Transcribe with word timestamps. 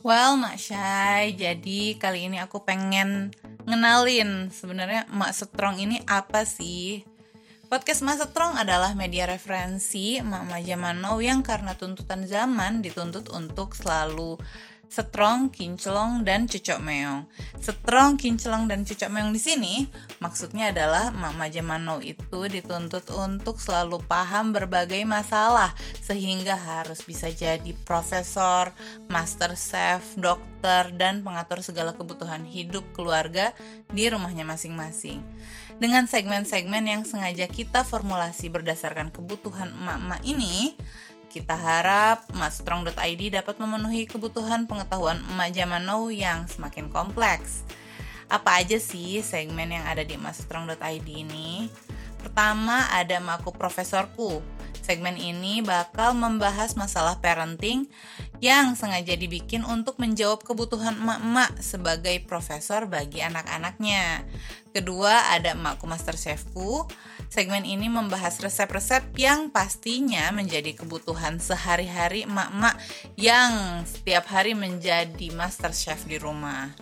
Well, 0.00 0.40
Mak 0.40 0.56
Syai, 0.56 1.36
jadi 1.36 1.92
kali 2.00 2.32
ini 2.32 2.40
aku 2.40 2.64
pengen 2.64 3.36
ngenalin 3.68 4.48
sebenarnya 4.48 5.04
Mak 5.12 5.36
Strong 5.36 5.76
ini 5.76 6.00
apa 6.08 6.48
sih? 6.48 7.04
Podcast 7.68 8.00
Mak 8.00 8.32
Strong 8.32 8.56
adalah 8.56 8.96
media 8.96 9.28
referensi 9.28 10.16
Mak 10.24 10.64
zaman 10.64 11.04
now 11.04 11.20
yang 11.20 11.44
karena 11.44 11.76
tuntutan 11.76 12.24
zaman 12.24 12.80
dituntut 12.80 13.28
untuk 13.28 13.76
selalu 13.76 14.40
strong, 14.90 15.54
kinclong, 15.54 16.26
dan 16.26 16.50
cucok 16.50 16.82
meong. 16.82 17.30
Strong, 17.62 18.18
kinclong, 18.18 18.66
dan 18.66 18.82
cucok 18.82 19.06
meong 19.06 19.30
di 19.30 19.38
sini 19.38 19.74
maksudnya 20.18 20.74
adalah 20.74 21.14
Mama 21.14 21.46
Jamano 21.46 22.02
itu 22.02 22.50
dituntut 22.50 23.06
untuk 23.14 23.62
selalu 23.62 24.02
paham 24.04 24.50
berbagai 24.50 25.06
masalah 25.06 25.70
sehingga 26.02 26.58
harus 26.58 27.06
bisa 27.06 27.30
jadi 27.30 27.70
profesor, 27.86 28.74
master 29.06 29.54
chef, 29.54 30.02
dokter, 30.18 30.90
dan 30.98 31.22
pengatur 31.22 31.62
segala 31.62 31.94
kebutuhan 31.94 32.42
hidup 32.42 32.82
keluarga 32.92 33.54
di 33.94 34.10
rumahnya 34.10 34.42
masing-masing. 34.42 35.22
Dengan 35.80 36.04
segmen-segmen 36.04 36.84
yang 36.84 37.02
sengaja 37.08 37.48
kita 37.48 37.88
formulasi 37.88 38.52
berdasarkan 38.52 39.08
kebutuhan 39.08 39.72
emak-emak 39.72 40.20
ini, 40.28 40.76
kita 41.30 41.54
harap 41.54 42.26
emakstrong.id 42.34 43.22
dapat 43.30 43.54
memenuhi 43.62 44.10
kebutuhan 44.10 44.66
pengetahuan 44.66 45.22
emak 45.30 45.54
zaman 45.54 45.86
now 45.86 46.10
yang 46.10 46.50
semakin 46.50 46.90
kompleks. 46.90 47.62
Apa 48.26 48.58
aja 48.58 48.82
sih 48.82 49.22
segmen 49.22 49.70
yang 49.70 49.86
ada 49.86 50.02
di 50.02 50.18
emakstrong.id 50.18 51.06
ini? 51.06 51.70
Pertama 52.18 52.90
ada 52.90 53.22
Maku 53.22 53.54
Profesorku. 53.54 54.42
Segmen 54.82 55.14
ini 55.14 55.62
bakal 55.62 56.18
membahas 56.18 56.74
masalah 56.74 57.22
parenting 57.22 57.86
yang 58.40 58.74
sengaja 58.74 59.14
dibikin 59.16 59.62
untuk 59.62 60.00
menjawab 60.00 60.42
kebutuhan 60.42 60.96
emak-emak 60.96 61.60
sebagai 61.60 62.20
profesor 62.24 62.88
bagi 62.88 63.20
anak-anaknya. 63.20 64.24
Kedua 64.72 65.34
ada 65.34 65.52
Emakku 65.52 65.84
Master 65.84 66.14
Chefku 66.14 66.88
Segmen 67.30 67.62
ini 67.62 67.86
membahas 67.86 68.42
resep-resep 68.42 69.14
yang 69.14 69.54
pastinya 69.54 70.34
menjadi 70.34 70.74
kebutuhan 70.74 71.38
sehari-hari 71.38 72.26
emak-emak 72.26 72.74
yang 73.14 73.86
setiap 73.86 74.26
hari 74.34 74.58
menjadi 74.58 75.30
master 75.30 75.70
chef 75.70 76.10
di 76.10 76.18
rumah. 76.18 76.74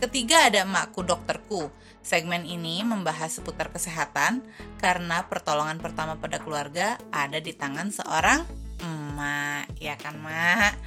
Ketiga 0.00 0.48
ada 0.48 0.64
emakku 0.64 1.04
dokterku. 1.04 1.68
Segmen 2.00 2.48
ini 2.48 2.80
membahas 2.80 3.36
seputar 3.36 3.68
kesehatan 3.68 4.40
karena 4.80 5.28
pertolongan 5.28 5.76
pertama 5.84 6.16
pada 6.16 6.40
keluarga 6.40 6.96
ada 7.12 7.36
di 7.36 7.52
tangan 7.52 7.92
seorang 7.92 8.59
emak, 9.20 9.76
ya 9.76 10.00
kan 10.00 10.16
mak? 10.16 10.80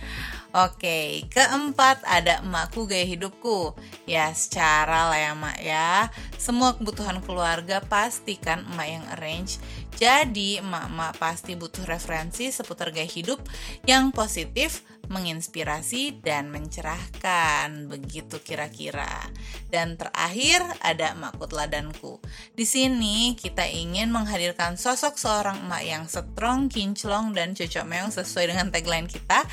Oke, 0.54 1.30
keempat 1.30 2.02
ada 2.02 2.42
emakku 2.42 2.90
gaya 2.90 3.06
hidupku. 3.06 3.78
Ya, 4.10 4.34
secara 4.34 5.14
lah 5.14 5.20
ya 5.22 5.34
mak 5.38 5.58
ya. 5.62 6.10
Semua 6.42 6.74
kebutuhan 6.74 7.22
keluarga 7.22 7.78
pastikan 7.86 8.66
emak 8.74 8.88
yang 8.90 9.06
arrange. 9.18 9.62
Jadi, 9.94 10.58
emak-emak 10.58 11.22
pasti 11.22 11.54
butuh 11.54 11.86
referensi 11.86 12.50
seputar 12.50 12.90
gaya 12.90 13.06
hidup 13.06 13.38
yang 13.86 14.10
positif 14.10 14.82
menginspirasi 15.14 16.26
dan 16.26 16.50
mencerahkan. 16.50 17.86
Begitu 17.86 18.42
kira-kira. 18.42 19.30
Dan 19.70 19.94
terakhir 19.96 20.66
ada 20.82 21.14
emakku 21.14 21.46
teladanku. 21.46 22.18
Di 22.58 22.66
sini 22.66 23.38
kita 23.38 23.70
ingin 23.70 24.10
menghadirkan 24.10 24.76
sosok 24.76 25.22
seorang 25.22 25.62
emak 25.70 25.84
yang 25.86 26.04
strong, 26.10 26.68
kinclong, 26.74 27.38
dan 27.38 27.54
cocok 27.54 27.86
meong 27.86 28.10
sesuai 28.10 28.50
dengan 28.50 28.74
tagline 28.74 29.06
kita. 29.06 29.46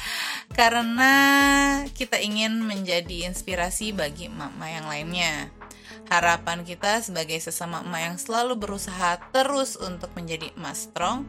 Karena 0.56 1.12
kita 1.92 2.16
ingin 2.16 2.64
menjadi 2.64 3.28
inspirasi 3.28 3.92
bagi 3.92 4.32
emak-emak 4.32 4.70
yang 4.72 4.86
lainnya. 4.88 5.34
Harapan 6.10 6.66
kita 6.66 6.98
sebagai 7.06 7.38
sesama 7.38 7.86
emak 7.86 8.00
yang 8.02 8.16
selalu 8.18 8.58
berusaha 8.58 9.22
terus 9.30 9.78
untuk 9.78 10.10
menjadi 10.18 10.50
emak 10.58 10.74
strong, 10.74 11.22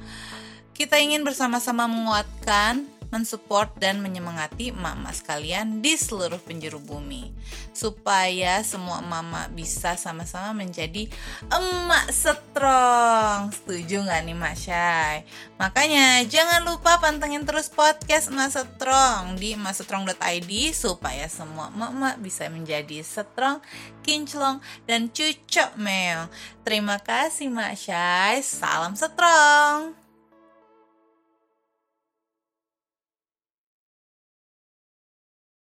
kita 0.74 0.98
ingin 0.98 1.22
bersama-sama 1.22 1.86
menguatkan 1.86 2.90
mensupport 3.12 3.70
dan 3.78 4.00
menyemangati 4.00 4.72
emak-emak 4.72 5.14
sekalian 5.14 5.84
di 5.84 6.00
seluruh 6.00 6.40
penjuru 6.40 6.80
bumi. 6.80 7.30
Supaya 7.76 8.64
semua 8.64 9.04
emak-emak 9.04 9.52
bisa 9.54 10.00
sama-sama 10.00 10.56
menjadi 10.56 11.12
emak 11.52 12.08
strong 12.10 13.52
setuju 13.52 14.08
nggak 14.08 14.22
nih 14.26 14.38
Mak 14.40 14.56
Syai? 14.56 15.18
Makanya 15.60 16.26
jangan 16.26 16.64
lupa 16.66 16.98
pantengin 16.98 17.44
terus 17.44 17.68
podcast 17.68 18.32
emak 18.32 18.56
strong 18.56 19.36
di 19.38 19.54
emakstrong.id 19.54 20.52
supaya 20.72 21.28
semua 21.28 21.70
emak-emak 21.70 22.16
bisa 22.24 22.48
menjadi 22.48 23.04
strong 23.04 23.60
kinclong 24.02 24.64
dan 24.88 25.12
cucok 25.12 25.76
meong 25.76 26.32
terima 26.64 26.98
kasih 26.98 27.52
Mak 27.52 27.76
Syai. 27.76 28.40
Salam 28.42 28.96
strong 28.96 30.01